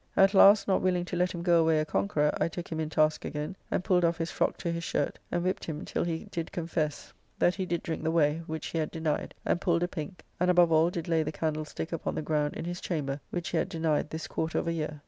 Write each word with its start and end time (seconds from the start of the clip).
At 0.17 0.33
last, 0.33 0.67
not 0.67 0.81
willing 0.81 1.05
to 1.05 1.15
let 1.15 1.31
him 1.31 1.43
go 1.43 1.59
away 1.61 1.79
a 1.79 1.85
conqueror, 1.85 2.35
I 2.41 2.47
took 2.47 2.69
him 2.69 2.79
in 2.79 2.89
task 2.89 3.23
again, 3.23 3.55
and 3.69 3.83
pulled 3.83 4.03
off 4.03 4.17
his 4.17 4.31
frock 4.31 4.57
to 4.57 4.71
his 4.71 4.83
shirt, 4.83 5.19
and 5.31 5.43
whipped 5.43 5.65
him 5.65 5.85
till 5.85 6.03
he 6.03 6.25
did 6.31 6.51
confess 6.51 7.13
that 7.37 7.53
he 7.53 7.67
did 7.67 7.83
drink 7.83 8.01
the 8.03 8.09
whey, 8.09 8.41
which 8.47 8.65
he 8.65 8.79
had 8.79 8.89
denied, 8.89 9.35
and 9.45 9.61
pulled 9.61 9.83
a 9.83 9.87
pink, 9.87 10.23
and 10.39 10.49
above 10.49 10.71
all 10.71 10.89
did 10.89 11.07
lay 11.07 11.21
the 11.21 11.31
candlestick 11.31 11.93
upon 11.93 12.15
the 12.15 12.23
ground 12.23 12.55
in 12.55 12.65
his 12.65 12.81
chamber, 12.81 13.19
which 13.29 13.49
he 13.49 13.57
had 13.57 13.69
denied 13.69 14.09
this 14.09 14.25
quarter 14.25 14.57
of 14.57 14.67
a 14.67 14.73
year. 14.73 14.99